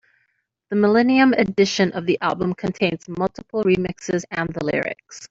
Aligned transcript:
The 0.71 0.75
millennium 0.75 1.33
edition 1.33 1.91
of 1.91 2.07
the 2.07 2.17
album 2.21 2.55
contains 2.55 3.07
multiple 3.07 3.63
remixes 3.63 4.23
and 4.31 4.51
the 4.51 4.65
lyrics. 4.65 5.19